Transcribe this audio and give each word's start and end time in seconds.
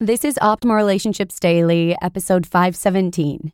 This 0.00 0.26
is 0.26 0.34
Optimal 0.42 0.76
Relationships 0.76 1.40
Daily, 1.40 1.96
episode 2.02 2.44
517 2.44 3.50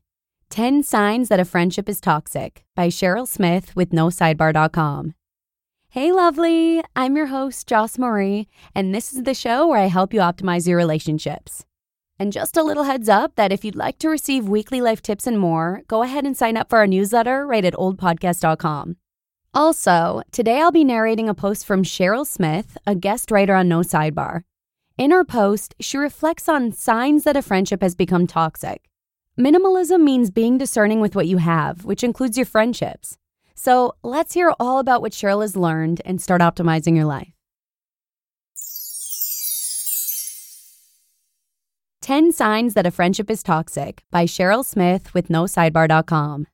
10 0.50 0.82
Signs 0.82 1.28
That 1.28 1.38
a 1.38 1.44
Friendship 1.44 1.88
is 1.88 2.00
Toxic 2.00 2.64
by 2.74 2.88
Cheryl 2.88 3.28
Smith 3.28 3.76
with 3.76 3.90
NoSidebar.com. 3.90 5.14
Hey, 5.90 6.10
lovely. 6.10 6.82
I'm 6.96 7.14
your 7.14 7.26
host, 7.26 7.68
Joss 7.68 7.96
Marie, 7.96 8.48
and 8.74 8.92
this 8.92 9.12
is 9.12 9.22
the 9.22 9.34
show 9.34 9.68
where 9.68 9.78
I 9.78 9.86
help 9.86 10.12
you 10.12 10.18
optimize 10.18 10.66
your 10.66 10.76
relationships. 10.76 11.64
And 12.18 12.32
just 12.32 12.56
a 12.56 12.64
little 12.64 12.82
heads 12.82 13.08
up 13.08 13.36
that 13.36 13.52
if 13.52 13.64
you'd 13.64 13.76
like 13.76 14.00
to 14.00 14.08
receive 14.08 14.48
weekly 14.48 14.80
life 14.80 15.00
tips 15.00 15.28
and 15.28 15.38
more, 15.38 15.82
go 15.86 16.02
ahead 16.02 16.24
and 16.24 16.36
sign 16.36 16.56
up 16.56 16.68
for 16.68 16.78
our 16.78 16.88
newsletter 16.88 17.46
right 17.46 17.64
at 17.64 17.74
oldpodcast.com. 17.74 18.96
Also, 19.54 20.22
today 20.32 20.60
I'll 20.60 20.72
be 20.72 20.82
narrating 20.82 21.28
a 21.28 21.34
post 21.34 21.64
from 21.64 21.84
Cheryl 21.84 22.26
Smith, 22.26 22.76
a 22.84 22.96
guest 22.96 23.30
writer 23.30 23.54
on 23.54 23.68
No 23.68 23.82
Sidebar. 23.82 24.42
In 24.98 25.10
her 25.10 25.24
post, 25.24 25.74
she 25.80 25.96
reflects 25.96 26.48
on 26.48 26.72
signs 26.72 27.24
that 27.24 27.36
a 27.36 27.42
friendship 27.42 27.82
has 27.82 27.94
become 27.94 28.26
toxic. 28.26 28.88
Minimalism 29.38 30.02
means 30.02 30.30
being 30.30 30.58
discerning 30.58 31.00
with 31.00 31.16
what 31.16 31.26
you 31.26 31.38
have, 31.38 31.84
which 31.84 32.04
includes 32.04 32.36
your 32.36 32.46
friendships. 32.46 33.16
So 33.54 33.94
let's 34.02 34.34
hear 34.34 34.52
all 34.60 34.78
about 34.78 35.00
what 35.00 35.12
Cheryl 35.12 35.40
has 35.40 35.56
learned 35.56 36.02
and 36.04 36.20
start 36.20 36.42
optimizing 36.42 36.94
your 36.94 37.06
life. 37.06 37.32
10 42.02 42.32
Signs 42.32 42.74
That 42.74 42.84
a 42.84 42.90
Friendship 42.90 43.30
is 43.30 43.42
Toxic 43.42 44.02
by 44.10 44.24
Cheryl 44.24 44.64
Smith 44.64 45.14
with 45.14 45.28
NoSidebar.com. 45.28 46.46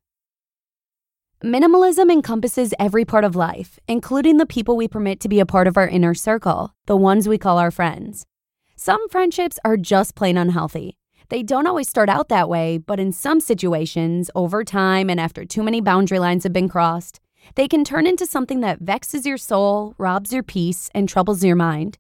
Minimalism 1.44 2.10
encompasses 2.10 2.74
every 2.80 3.04
part 3.04 3.22
of 3.22 3.36
life, 3.36 3.78
including 3.86 4.38
the 4.38 4.46
people 4.46 4.76
we 4.76 4.88
permit 4.88 5.20
to 5.20 5.28
be 5.28 5.38
a 5.38 5.46
part 5.46 5.68
of 5.68 5.76
our 5.76 5.86
inner 5.86 6.12
circle, 6.12 6.74
the 6.86 6.96
ones 6.96 7.28
we 7.28 7.38
call 7.38 7.58
our 7.58 7.70
friends. 7.70 8.26
Some 8.74 9.08
friendships 9.08 9.56
are 9.64 9.76
just 9.76 10.16
plain 10.16 10.36
unhealthy. 10.36 10.98
They 11.28 11.44
don't 11.44 11.68
always 11.68 11.88
start 11.88 12.08
out 12.08 12.28
that 12.28 12.48
way, 12.48 12.76
but 12.76 12.98
in 12.98 13.12
some 13.12 13.38
situations, 13.38 14.32
over 14.34 14.64
time 14.64 15.08
and 15.08 15.20
after 15.20 15.44
too 15.44 15.62
many 15.62 15.80
boundary 15.80 16.18
lines 16.18 16.42
have 16.42 16.52
been 16.52 16.68
crossed, 16.68 17.20
they 17.54 17.68
can 17.68 17.84
turn 17.84 18.04
into 18.04 18.26
something 18.26 18.58
that 18.62 18.80
vexes 18.80 19.24
your 19.24 19.38
soul, 19.38 19.94
robs 19.96 20.32
your 20.32 20.42
peace, 20.42 20.90
and 20.92 21.08
troubles 21.08 21.44
your 21.44 21.54
mind. 21.54 21.98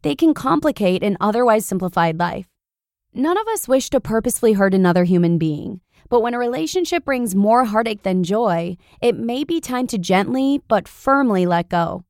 They 0.00 0.14
can 0.14 0.32
complicate 0.32 1.02
an 1.02 1.18
otherwise 1.20 1.66
simplified 1.66 2.18
life. 2.18 2.46
None 3.12 3.36
of 3.36 3.48
us 3.48 3.68
wish 3.68 3.90
to 3.90 4.00
purposefully 4.00 4.54
hurt 4.54 4.72
another 4.72 5.04
human 5.04 5.36
being, 5.36 5.80
but 6.08 6.20
when 6.20 6.34
a 6.34 6.38
relationship 6.38 7.04
brings 7.04 7.34
more 7.34 7.64
heartache 7.64 8.02
than 8.02 8.24
joy, 8.24 8.76
it 9.00 9.16
may 9.16 9.44
be 9.44 9.60
time 9.60 9.86
to 9.88 9.98
gently 9.98 10.60
but 10.68 10.88
firmly 10.88 11.46
let 11.46 11.68
go. 11.68 12.04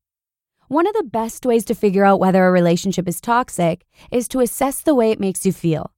One 0.69 0.87
of 0.87 0.95
the 0.95 1.05
best 1.05 1.47
ways 1.47 1.65
to 1.67 1.75
figure 1.75 2.05
out 2.05 2.21
whether 2.21 2.47
a 2.47 2.53
relationship 2.53 3.09
is 3.09 3.21
toxic 3.21 3.87
is 4.11 4.29
to 4.29 4.41
assess 4.41 4.81
the 4.81 4.95
way 4.95 5.11
it 5.11 5.21
makes 5.21 5.47
you 5.47 5.53
feel. 5.53 5.93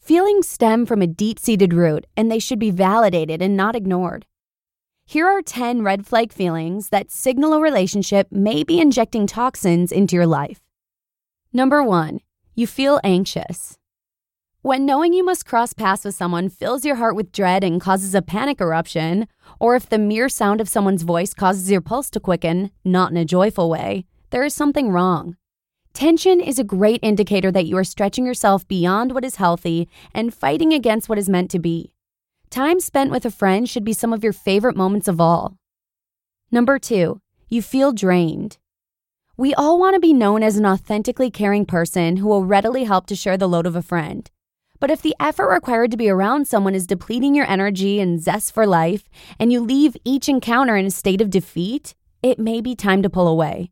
Feelings 0.00 0.48
stem 0.48 0.86
from 0.86 1.02
a 1.02 1.06
deep 1.06 1.38
seated 1.38 1.72
root 1.74 2.06
and 2.16 2.30
they 2.30 2.38
should 2.38 2.58
be 2.58 2.70
validated 2.70 3.42
and 3.42 3.56
not 3.56 3.76
ignored. 3.76 4.26
Here 5.04 5.26
are 5.26 5.42
10 5.42 5.82
red 5.82 6.06
flag 6.06 6.32
feelings 6.32 6.88
that 6.88 7.10
signal 7.10 7.52
a 7.52 7.60
relationship 7.60 8.28
may 8.30 8.62
be 8.62 8.80
injecting 8.80 9.26
toxins 9.26 9.92
into 9.92 10.16
your 10.16 10.26
life. 10.26 10.60
Number 11.52 11.82
one, 11.82 12.20
you 12.54 12.66
feel 12.66 13.00
anxious. 13.04 13.78
When 14.64 14.86
knowing 14.86 15.12
you 15.12 15.24
must 15.24 15.44
cross 15.44 15.72
paths 15.72 16.04
with 16.04 16.14
someone 16.14 16.48
fills 16.48 16.84
your 16.84 16.94
heart 16.94 17.16
with 17.16 17.32
dread 17.32 17.64
and 17.64 17.80
causes 17.80 18.14
a 18.14 18.22
panic 18.22 18.60
eruption, 18.60 19.26
or 19.58 19.74
if 19.74 19.88
the 19.88 19.98
mere 19.98 20.28
sound 20.28 20.60
of 20.60 20.68
someone's 20.68 21.02
voice 21.02 21.34
causes 21.34 21.68
your 21.68 21.80
pulse 21.80 22.08
to 22.10 22.20
quicken, 22.20 22.70
not 22.84 23.10
in 23.10 23.16
a 23.16 23.24
joyful 23.24 23.68
way, 23.68 24.04
there 24.30 24.44
is 24.44 24.54
something 24.54 24.90
wrong. 24.90 25.36
Tension 25.94 26.40
is 26.40 26.60
a 26.60 26.64
great 26.64 27.00
indicator 27.02 27.50
that 27.50 27.66
you 27.66 27.76
are 27.76 27.82
stretching 27.82 28.24
yourself 28.24 28.66
beyond 28.68 29.14
what 29.14 29.24
is 29.24 29.34
healthy 29.34 29.88
and 30.14 30.32
fighting 30.32 30.72
against 30.72 31.08
what 31.08 31.18
is 31.18 31.28
meant 31.28 31.50
to 31.50 31.58
be. 31.58 31.92
Time 32.48 32.78
spent 32.78 33.10
with 33.10 33.26
a 33.26 33.32
friend 33.32 33.68
should 33.68 33.84
be 33.84 33.92
some 33.92 34.12
of 34.12 34.22
your 34.22 34.32
favorite 34.32 34.76
moments 34.76 35.08
of 35.08 35.20
all. 35.20 35.56
Number 36.52 36.78
two, 36.78 37.20
you 37.48 37.62
feel 37.62 37.90
drained. 37.90 38.58
We 39.36 39.54
all 39.54 39.80
want 39.80 39.94
to 39.94 40.00
be 40.00 40.12
known 40.12 40.44
as 40.44 40.56
an 40.56 40.66
authentically 40.66 41.32
caring 41.32 41.66
person 41.66 42.18
who 42.18 42.28
will 42.28 42.44
readily 42.44 42.84
help 42.84 43.06
to 43.06 43.16
share 43.16 43.36
the 43.36 43.48
load 43.48 43.66
of 43.66 43.74
a 43.74 43.82
friend. 43.82 44.30
But 44.82 44.90
if 44.90 45.00
the 45.00 45.14
effort 45.20 45.48
required 45.48 45.92
to 45.92 45.96
be 45.96 46.10
around 46.10 46.48
someone 46.48 46.74
is 46.74 46.88
depleting 46.88 47.36
your 47.36 47.48
energy 47.48 48.00
and 48.00 48.20
zest 48.20 48.52
for 48.52 48.66
life, 48.66 49.08
and 49.38 49.52
you 49.52 49.60
leave 49.60 49.96
each 50.04 50.28
encounter 50.28 50.74
in 50.74 50.86
a 50.86 50.90
state 50.90 51.20
of 51.20 51.30
defeat, 51.30 51.94
it 52.20 52.40
may 52.40 52.60
be 52.60 52.74
time 52.74 53.00
to 53.04 53.08
pull 53.08 53.28
away. 53.28 53.70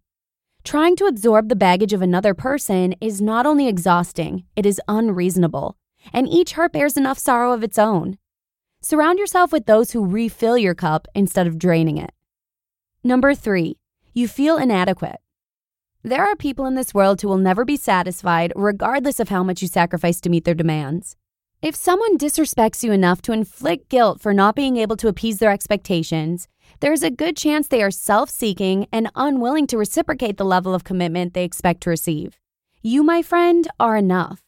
Trying 0.62 0.94
to 0.94 1.06
absorb 1.06 1.48
the 1.48 1.56
baggage 1.56 1.92
of 1.92 2.00
another 2.00 2.32
person 2.32 2.94
is 3.00 3.20
not 3.20 3.44
only 3.44 3.66
exhausting, 3.66 4.44
it 4.54 4.64
is 4.64 4.80
unreasonable, 4.86 5.76
and 6.12 6.28
each 6.28 6.52
heart 6.52 6.72
bears 6.72 6.96
enough 6.96 7.18
sorrow 7.18 7.52
of 7.52 7.64
its 7.64 7.76
own. 7.76 8.16
Surround 8.80 9.18
yourself 9.18 9.50
with 9.50 9.66
those 9.66 9.90
who 9.90 10.06
refill 10.06 10.56
your 10.56 10.76
cup 10.76 11.08
instead 11.16 11.48
of 11.48 11.58
draining 11.58 11.98
it. 11.98 12.12
Number 13.02 13.34
three, 13.34 13.80
you 14.14 14.28
feel 14.28 14.58
inadequate. 14.58 15.18
There 16.02 16.24
are 16.24 16.34
people 16.34 16.64
in 16.64 16.76
this 16.76 16.94
world 16.94 17.20
who 17.20 17.28
will 17.28 17.36
never 17.36 17.66
be 17.66 17.76
satisfied, 17.76 18.54
regardless 18.56 19.20
of 19.20 19.28
how 19.28 19.42
much 19.42 19.60
you 19.60 19.68
sacrifice 19.68 20.18
to 20.22 20.30
meet 20.30 20.46
their 20.46 20.54
demands. 20.54 21.14
If 21.60 21.76
someone 21.76 22.16
disrespects 22.16 22.82
you 22.82 22.90
enough 22.90 23.20
to 23.22 23.32
inflict 23.32 23.90
guilt 23.90 24.18
for 24.18 24.32
not 24.32 24.56
being 24.56 24.78
able 24.78 24.96
to 24.96 25.08
appease 25.08 25.40
their 25.40 25.50
expectations, 25.50 26.48
there's 26.80 27.02
a 27.02 27.10
good 27.10 27.36
chance 27.36 27.68
they 27.68 27.82
are 27.82 27.90
self 27.90 28.30
seeking 28.30 28.86
and 28.90 29.10
unwilling 29.14 29.66
to 29.66 29.76
reciprocate 29.76 30.38
the 30.38 30.44
level 30.44 30.72
of 30.72 30.84
commitment 30.84 31.34
they 31.34 31.44
expect 31.44 31.82
to 31.82 31.90
receive. 31.90 32.38
You, 32.80 33.02
my 33.02 33.20
friend, 33.20 33.68
are 33.78 33.98
enough. 33.98 34.40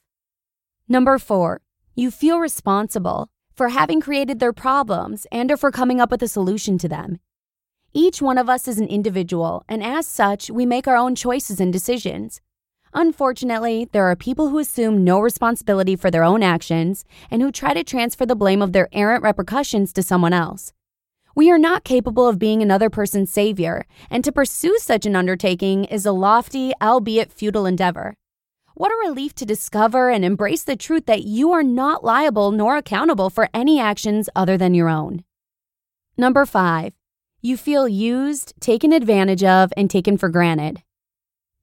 Number 0.88 1.18
four, 1.18 1.60
you 1.94 2.10
feel 2.10 2.38
responsible 2.40 3.28
for 3.54 3.68
having 3.68 4.00
created 4.00 4.40
their 4.40 4.54
problems 4.54 5.26
and 5.30 5.52
or 5.52 5.58
for 5.58 5.70
coming 5.70 6.00
up 6.00 6.10
with 6.10 6.22
a 6.22 6.28
solution 6.28 6.78
to 6.78 6.88
them. 6.88 7.18
Each 7.94 8.22
one 8.22 8.38
of 8.38 8.48
us 8.48 8.68
is 8.68 8.78
an 8.78 8.88
individual, 8.88 9.64
and 9.68 9.82
as 9.82 10.06
such, 10.06 10.50
we 10.50 10.64
make 10.64 10.88
our 10.88 10.96
own 10.96 11.14
choices 11.14 11.60
and 11.60 11.70
decisions. 11.70 12.40
Unfortunately, 12.94 13.86
there 13.92 14.04
are 14.04 14.16
people 14.16 14.48
who 14.48 14.58
assume 14.58 15.04
no 15.04 15.20
responsibility 15.20 15.94
for 15.94 16.10
their 16.10 16.24
own 16.24 16.42
actions 16.42 17.04
and 17.30 17.42
who 17.42 17.52
try 17.52 17.74
to 17.74 17.84
transfer 17.84 18.24
the 18.24 18.34
blame 18.34 18.62
of 18.62 18.72
their 18.72 18.88
errant 18.92 19.22
repercussions 19.22 19.92
to 19.92 20.02
someone 20.02 20.32
else. 20.32 20.72
We 21.34 21.50
are 21.50 21.58
not 21.58 21.84
capable 21.84 22.26
of 22.26 22.38
being 22.38 22.62
another 22.62 22.88
person's 22.88 23.30
savior, 23.30 23.84
and 24.10 24.24
to 24.24 24.32
pursue 24.32 24.78
such 24.78 25.04
an 25.04 25.14
undertaking 25.14 25.84
is 25.84 26.06
a 26.06 26.12
lofty, 26.12 26.72
albeit 26.80 27.30
futile 27.30 27.66
endeavor. 27.66 28.14
What 28.74 28.90
a 28.90 29.06
relief 29.06 29.34
to 29.34 29.44
discover 29.44 30.08
and 30.08 30.24
embrace 30.24 30.64
the 30.64 30.76
truth 30.76 31.04
that 31.06 31.24
you 31.24 31.52
are 31.52 31.62
not 31.62 32.04
liable 32.04 32.52
nor 32.52 32.78
accountable 32.78 33.28
for 33.28 33.50
any 33.52 33.78
actions 33.78 34.30
other 34.34 34.56
than 34.56 34.72
your 34.72 34.88
own. 34.88 35.24
Number 36.16 36.46
five, 36.46 36.94
you 37.42 37.56
feel 37.56 37.88
used, 37.88 38.54
taken 38.60 38.92
advantage 38.92 39.42
of, 39.42 39.72
and 39.76 39.90
taken 39.90 40.16
for 40.16 40.28
granted. 40.28 40.80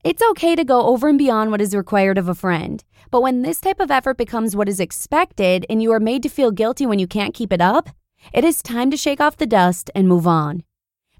It's 0.03 0.21
okay 0.31 0.55
to 0.55 0.65
go 0.65 0.87
over 0.87 1.07
and 1.07 1.17
beyond 1.17 1.51
what 1.51 1.61
is 1.61 1.73
required 1.73 2.17
of 2.17 2.27
a 2.27 2.35
friend, 2.35 2.83
but 3.11 3.21
when 3.21 3.41
this 3.41 3.61
type 3.61 3.79
of 3.79 3.89
effort 3.89 4.17
becomes 4.17 4.55
what 4.55 4.67
is 4.67 4.81
expected 4.81 5.65
and 5.69 5.81
you 5.81 5.91
are 5.93 5.99
made 5.99 6.21
to 6.23 6.29
feel 6.29 6.51
guilty 6.51 6.85
when 6.85 6.99
you 6.99 7.07
can't 7.07 7.33
keep 7.33 7.53
it 7.53 7.61
up, 7.61 7.89
it 8.33 8.43
is 8.43 8.61
time 8.61 8.91
to 8.91 8.97
shake 8.97 9.21
off 9.21 9.37
the 9.37 9.45
dust 9.45 9.89
and 9.95 10.07
move 10.07 10.27
on. 10.27 10.63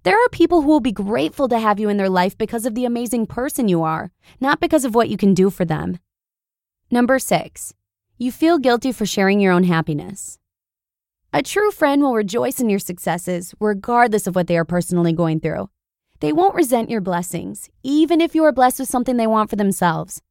There 0.04 0.18
are 0.18 0.30
people 0.30 0.62
who 0.62 0.68
will 0.68 0.80
be 0.82 0.92
grateful 0.92 1.48
to 1.50 1.60
have 1.60 1.80
you 1.80 1.88
in 1.88 1.98
their 1.98 2.10
life 2.10 2.38
because 2.38 2.66
of 2.66 2.76
the 2.76 2.86
amazing 2.86 3.28
person 3.28 3.68
you 3.68 3.84
are, 3.84 4.12
not 4.42 4.60
because 4.60 4.84
of 4.84 4.94
what 4.94 5.10
you 5.10 5.18
can 5.18 5.34
do 5.34 5.50
for 5.50 5.66
them. 5.66 6.00
Number 6.92 7.18
six, 7.20 7.74
You 8.22 8.34
feel 8.34 8.58
guilty 8.58 8.92
for 8.92 9.06
sharing 9.06 9.40
your 9.40 9.54
own 9.54 9.64
happiness. 9.64 10.39
A 11.32 11.44
true 11.44 11.70
friend 11.70 12.02
will 12.02 12.16
rejoice 12.16 12.60
in 12.60 12.72
your 12.72 12.80
successes, 12.80 13.54
regardless 13.60 14.26
of 14.26 14.36
what 14.36 14.48
they 14.48 14.58
are 14.58 14.66
personally 14.66 15.14
going 15.14 15.40
through. 15.40 15.70
They 16.22 16.34
won't 16.34 16.56
resent 16.56 16.90
your 16.90 17.02
blessings, 17.02 17.70
even 17.84 18.20
if 18.20 18.34
you 18.34 18.44
are 18.46 18.52
blessed 18.52 18.80
with 18.80 18.90
something 18.90 19.18
they 19.18 19.28
want 19.28 19.52
for 19.52 19.56
themselves. 19.56 20.24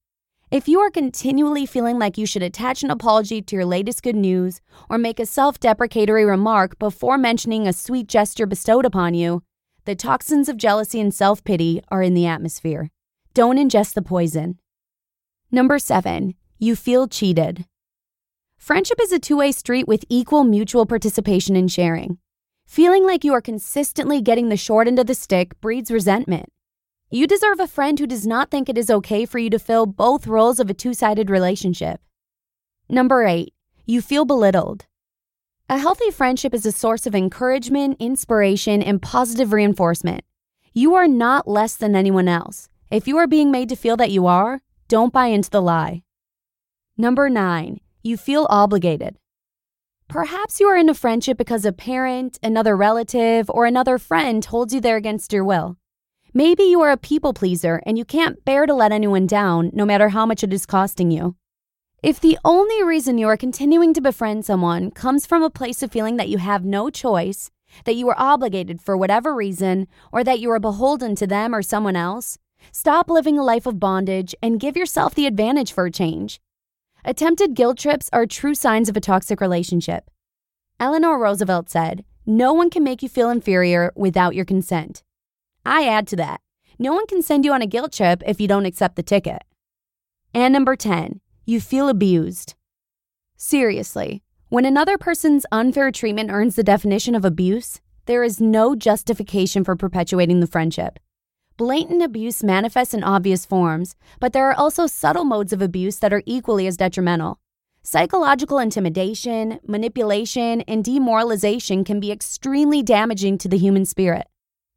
If 0.51 0.67
you 0.67 0.81
are 0.81 0.91
continually 0.91 1.67
feeling 1.67 2.01
like 2.01 2.19
you 2.19 2.27
should 2.27 2.43
attach 2.43 2.83
an 2.83 2.91
apology 2.91 3.41
to 3.41 3.55
your 3.55 3.65
latest 3.65 4.03
good 4.03 4.17
news 4.17 4.61
or 4.91 4.99
make 4.99 5.21
a 5.21 5.27
self 5.27 5.61
deprecatory 5.61 6.25
remark 6.25 6.77
before 6.81 7.17
mentioning 7.17 7.69
a 7.69 7.73
sweet 7.73 8.09
gesture 8.09 8.47
bestowed 8.47 8.85
upon 8.85 9.15
you, 9.15 9.45
the 9.85 9.95
toxins 9.95 10.49
of 10.49 10.57
jealousy 10.57 11.01
and 11.01 11.15
self 11.15 11.45
pity 11.45 11.81
are 11.91 12.03
in 12.03 12.15
the 12.15 12.27
atmosphere. 12.27 12.91
Don't 13.35 13.57
ingest 13.57 13.95
the 13.95 14.03
poison. 14.03 14.59
Number 15.53 15.79
seven, 15.79 16.35
you 16.59 16.75
feel 16.75 17.07
cheated. 17.07 17.67
Friendship 18.59 18.99
is 19.01 19.13
a 19.13 19.19
two 19.19 19.37
way 19.37 19.53
street 19.53 19.89
with 19.89 20.05
equal 20.09 20.45
mutual 20.45 20.85
participation 20.85 21.57
and 21.57 21.73
sharing. 21.73 22.19
Feeling 22.67 23.07
like 23.07 23.25
you 23.25 23.33
are 23.33 23.41
consistently 23.41 24.21
getting 24.21 24.49
the 24.51 24.57
short 24.57 24.87
end 24.87 24.99
of 24.99 25.07
the 25.07 25.15
stick 25.15 25.59
breeds 25.61 25.91
resentment. 25.91 26.53
You 27.09 27.27
deserve 27.27 27.61
a 27.61 27.67
friend 27.67 27.99
who 27.99 28.07
does 28.07 28.27
not 28.27 28.51
think 28.51 28.69
it 28.69 28.77
is 28.77 28.91
okay 28.91 29.25
for 29.25 29.39
you 29.39 29.49
to 29.49 29.59
fill 29.59 29.87
both 29.87 30.27
roles 30.27 30.61
of 30.61 30.69
a 30.69 30.75
two 30.75 30.93
sided 30.93 31.31
relationship. 31.31 32.01
Number 32.91 33.25
eight, 33.25 33.55
you 33.87 34.03
feel 34.03 34.27
belittled. 34.27 34.85
A 35.71 35.79
healthy 35.79 36.11
friendship 36.11 36.53
is 36.53 36.67
a 36.67 36.73
source 36.73 37.07
of 37.07 37.15
encouragement, 37.15 37.97
inspiration, 38.01 38.83
and 38.83 39.01
positive 39.01 39.53
reinforcement. 39.53 40.25
You 40.75 40.95
are 40.95 41.09
not 41.09 41.49
less 41.49 41.77
than 41.77 41.97
anyone 41.97 42.29
else. 42.29 42.69
If 42.91 43.09
you 43.09 43.17
are 43.17 43.27
being 43.27 43.51
made 43.51 43.71
to 43.71 43.77
feel 43.77 43.97
that 43.97 44.11
you 44.11 44.27
are, 44.27 44.61
don't 44.89 45.13
buy 45.13 45.27
into 45.27 45.49
the 45.49 45.63
lie. 45.63 46.03
Number 46.99 47.31
nine, 47.31 47.81
you 48.03 48.17
feel 48.17 48.47
obligated. 48.51 49.17
Perhaps 50.09 50.59
you 50.59 50.67
are 50.69 50.77
in 50.77 50.89
a 50.89 50.95
friendship 50.95 51.37
because 51.37 51.65
a 51.65 51.73
parent, 51.73 52.39
another 52.43 52.77
relative, 52.77 53.51
or 53.51 53.67
another 53.67 53.99
friend 53.99 54.45
holds 54.45 54.73
you 54.73 54.81
there 54.81 54.97
against 54.97 55.33
your 55.33 55.45
will. 55.45 55.77
Maybe 56.33 56.63
you 56.63 56.81
are 56.81 56.91
a 56.91 56.97
people 56.97 57.35
pleaser 57.35 57.83
and 57.85 57.99
you 57.99 58.05
can't 58.05 58.45
bear 58.45 58.65
to 58.65 58.75
let 58.75 58.93
anyone 58.93 59.27
down, 59.27 59.71
no 59.75 59.85
matter 59.85 60.11
how 60.11 60.25
much 60.25 60.43
it 60.43 60.53
is 60.53 60.65
costing 60.65 61.11
you. 61.11 61.37
If 62.03 62.21
the 62.21 62.39
only 62.45 62.83
reason 62.83 63.19
you 63.19 63.27
are 63.29 63.37
continuing 63.37 63.93
to 63.95 64.01
befriend 64.01 64.45
someone 64.45 64.93
comes 64.93 65.27
from 65.27 65.43
a 65.43 65.51
place 65.51 65.83
of 65.83 65.91
feeling 65.91 66.17
that 66.17 66.29
you 66.29 66.39
have 66.39 66.65
no 66.65 66.91
choice, 66.91 67.51
that 67.85 67.97
you 67.97 68.09
are 68.09 68.19
obligated 68.19 68.81
for 68.81 68.97
whatever 68.97 69.35
reason, 69.35 69.89
or 70.13 70.23
that 70.23 70.39
you 70.39 70.51
are 70.51 70.61
beholden 70.61 71.17
to 71.17 71.27
them 71.27 71.55
or 71.55 71.61
someone 71.61 71.97
else, 71.97 72.39
stop 72.73 73.11
living 73.11 73.39
a 73.39 73.45
life 73.45 73.67
of 73.67 73.81
bondage 73.81 74.35
and 74.43 74.61
give 74.61 74.77
yourself 74.77 75.15
the 75.15 75.27
advantage 75.27 75.73
for 75.73 75.87
a 75.87 75.91
change. 75.91 76.41
Attempted 77.05 77.55
guilt 77.55 77.79
trips 77.79 78.11
are 78.13 78.27
true 78.27 78.55
signs 78.55 78.89
of 78.89 78.97
a 78.97 79.01
toxic 79.01 79.41
relationship. 79.41 80.11
Eleanor 80.81 81.19
Roosevelt 81.19 81.71
said, 81.71 82.05
No 82.27 82.53
one 82.53 82.71
can 82.71 82.85
make 82.85 83.03
you 83.03 83.09
feel 83.09 83.31
inferior 83.31 83.93
without 83.95 84.35
your 84.35 84.45
consent. 84.45 85.03
I 85.65 85.87
add 85.87 86.07
to 86.09 86.17
that, 86.17 86.41
no 86.79 86.93
one 86.93 87.07
can 87.07 87.23
send 87.23 87.45
you 87.45 87.53
on 87.53 87.63
a 87.63 87.67
guilt 87.67 87.93
trip 87.93 88.23
if 88.27 88.41
you 88.41 88.47
don't 88.47 88.67
accept 88.67 88.95
the 88.97 89.03
ticket. 89.03 89.43
And 90.33 90.53
number 90.53 90.77
10, 90.77 91.21
you 91.45 91.61
feel 91.61 91.89
abused. 91.89 92.55
Seriously, 93.37 94.23
when 94.49 94.65
another 94.65 94.97
person's 94.97 95.45
unfair 95.51 95.91
treatment 95.91 96.31
earns 96.31 96.55
the 96.55 96.63
definition 96.63 97.15
of 97.15 97.25
abuse, 97.25 97.81
there 98.07 98.23
is 98.23 98.41
no 98.41 98.77
justification 98.77 99.65
for 99.65 99.77
perpetuating 99.77 100.41
the 100.41 100.47
friendship. 100.47 100.99
Blatant 101.59 102.05
abuse 102.05 102.45
manifests 102.45 102.95
in 102.95 103.03
obvious 103.03 103.45
forms, 103.45 103.97
but 104.21 104.33
there 104.33 104.49
are 104.49 104.55
also 104.55 104.87
subtle 104.87 105.25
modes 105.25 105.53
of 105.53 105.61
abuse 105.61 105.99
that 105.99 106.13
are 106.13 106.23
equally 106.25 106.69
as 106.69 106.77
detrimental. 106.77 107.41
Psychological 107.83 108.61
intimidation, 108.61 109.59
manipulation, 109.67 110.61
and 110.69 110.85
demoralization 110.85 111.83
can 111.83 111.99
be 111.99 112.13
extremely 112.13 112.81
damaging 112.81 113.39
to 113.39 113.49
the 113.49 113.59
human 113.59 113.85
spirit. 113.85 114.29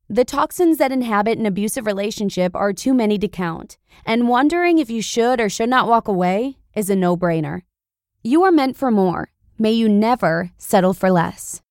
The 0.09 0.25
toxins 0.25 0.79
that 0.79 0.91
inhabit 0.91 1.37
an 1.37 1.45
abusive 1.45 1.85
relationship 1.85 2.55
are 2.55 2.73
too 2.73 2.95
many 2.95 3.19
to 3.19 3.27
count, 3.27 3.77
and 4.03 4.27
wondering 4.27 4.79
if 4.79 4.89
you 4.89 5.03
should 5.03 5.39
or 5.39 5.49
should 5.49 5.69
not 5.69 5.87
walk 5.87 6.07
away 6.07 6.57
is 6.73 6.89
a 6.89 6.95
no 6.95 7.15
brainer. 7.15 7.61
You 8.23 8.41
are 8.41 8.51
meant 8.51 8.75
for 8.75 8.89
more. 8.89 9.29
May 9.59 9.73
you 9.73 9.87
never 9.87 10.49
settle 10.57 10.95
for 10.95 11.11
less. 11.11 11.61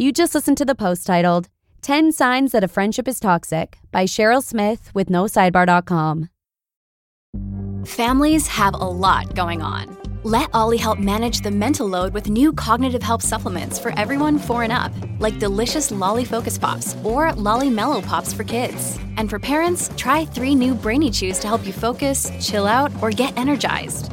You 0.00 0.12
just 0.12 0.32
listened 0.32 0.58
to 0.58 0.64
the 0.64 0.76
post 0.76 1.08
titled 1.08 1.48
10 1.82 2.12
Signs 2.12 2.52
That 2.52 2.62
a 2.62 2.68
Friendship 2.68 3.08
is 3.08 3.18
Toxic 3.18 3.80
by 3.90 4.04
Cheryl 4.04 4.40
Smith 4.40 4.92
with 4.94 5.08
NoSidebar.com. 5.08 6.28
Families 7.84 8.46
have 8.46 8.74
a 8.74 8.76
lot 8.76 9.34
going 9.34 9.60
on. 9.60 9.98
Let 10.22 10.50
OLLY 10.54 10.76
help 10.76 11.00
manage 11.00 11.40
the 11.40 11.50
mental 11.50 11.88
load 11.88 12.14
with 12.14 12.30
new 12.30 12.52
cognitive 12.52 13.02
help 13.02 13.22
supplements 13.22 13.76
for 13.80 13.90
everyone 13.98 14.38
four 14.38 14.62
and 14.62 14.72
up, 14.72 14.92
like 15.18 15.40
delicious 15.40 15.90
Lolly 15.90 16.24
Focus 16.24 16.58
Pops 16.58 16.94
or 17.02 17.32
Lolly 17.32 17.68
Mellow 17.68 18.00
Pops 18.00 18.32
for 18.32 18.44
kids. 18.44 19.00
And 19.16 19.28
for 19.28 19.40
parents, 19.40 19.90
try 19.96 20.24
three 20.24 20.54
new 20.54 20.76
Brainy 20.76 21.10
Chews 21.10 21.40
to 21.40 21.48
help 21.48 21.66
you 21.66 21.72
focus, 21.72 22.30
chill 22.40 22.68
out, 22.68 22.92
or 23.02 23.10
get 23.10 23.36
energized. 23.36 24.12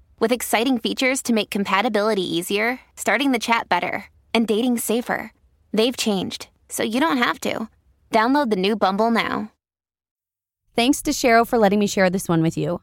with 0.21 0.31
exciting 0.31 0.77
features 0.77 1.21
to 1.23 1.33
make 1.33 1.49
compatibility 1.49 2.21
easier, 2.21 2.79
starting 2.95 3.33
the 3.33 3.39
chat 3.39 3.67
better, 3.67 4.05
and 4.33 4.47
dating 4.47 4.77
safer. 4.77 5.33
They've 5.73 5.97
changed, 5.97 6.47
so 6.69 6.83
you 6.83 7.01
don't 7.01 7.17
have 7.17 7.41
to. 7.41 7.67
Download 8.11 8.49
the 8.51 8.55
new 8.55 8.75
Bumble 8.75 9.09
now. 9.11 9.51
Thanks 10.75 11.01
to 11.01 11.11
Cheryl 11.11 11.45
for 11.45 11.57
letting 11.57 11.79
me 11.79 11.87
share 11.87 12.09
this 12.09 12.29
one 12.29 12.41
with 12.41 12.55
you. 12.55 12.81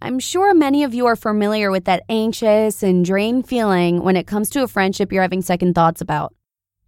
I'm 0.00 0.18
sure 0.18 0.54
many 0.54 0.84
of 0.84 0.94
you 0.94 1.06
are 1.06 1.16
familiar 1.16 1.70
with 1.70 1.86
that 1.86 2.04
anxious 2.08 2.82
and 2.82 3.04
drained 3.04 3.48
feeling 3.48 4.04
when 4.04 4.16
it 4.16 4.26
comes 4.26 4.48
to 4.50 4.62
a 4.62 4.68
friendship 4.68 5.10
you're 5.10 5.22
having 5.22 5.42
second 5.42 5.74
thoughts 5.74 6.00
about. 6.00 6.34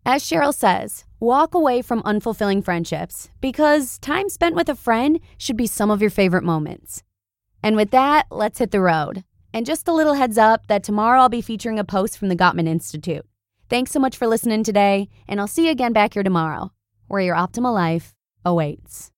As 0.06 0.23
Cheryl 0.23 0.54
says, 0.54 1.04
walk 1.18 1.54
away 1.54 1.82
from 1.82 2.02
unfulfilling 2.02 2.64
friendships 2.64 3.30
because 3.40 3.99
time 3.99 4.28
spent 4.28 4.54
with 4.54 4.68
a 4.68 4.75
friend 4.75 5.18
should 5.38 5.56
be 5.56 5.66
some 5.66 5.90
of 5.90 6.00
your 6.00 6.11
favorite 6.11 6.44
moments. 6.44 7.02
And 7.62 7.75
with 7.75 7.90
that, 7.90 8.26
let's 8.30 8.58
hit 8.58 8.70
the 8.70 8.80
road. 8.80 9.25
And 9.58 9.66
just 9.66 9.88
a 9.88 9.92
little 9.92 10.14
heads 10.14 10.38
up 10.38 10.68
that 10.68 10.84
tomorrow 10.84 11.20
I'll 11.20 11.28
be 11.28 11.40
featuring 11.40 11.80
a 11.80 11.84
post 11.84 12.16
from 12.16 12.28
the 12.28 12.36
Gottman 12.36 12.68
Institute. 12.68 13.26
Thanks 13.68 13.90
so 13.90 13.98
much 13.98 14.16
for 14.16 14.28
listening 14.28 14.62
today, 14.62 15.08
and 15.26 15.40
I'll 15.40 15.48
see 15.48 15.64
you 15.64 15.72
again 15.72 15.92
back 15.92 16.14
here 16.14 16.22
tomorrow, 16.22 16.70
where 17.08 17.20
your 17.20 17.34
optimal 17.34 17.74
life 17.74 18.14
awaits. 18.44 19.10